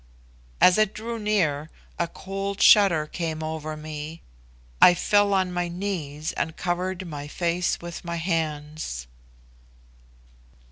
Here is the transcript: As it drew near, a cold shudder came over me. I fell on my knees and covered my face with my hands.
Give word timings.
As 0.59 0.79
it 0.79 0.95
drew 0.95 1.19
near, 1.19 1.69
a 1.99 2.07
cold 2.07 2.59
shudder 2.59 3.05
came 3.05 3.43
over 3.43 3.77
me. 3.77 4.23
I 4.81 4.95
fell 4.95 5.31
on 5.31 5.51
my 5.51 5.67
knees 5.67 6.33
and 6.33 6.57
covered 6.57 7.05
my 7.07 7.27
face 7.27 7.79
with 7.81 8.03
my 8.03 8.15
hands. 8.15 9.05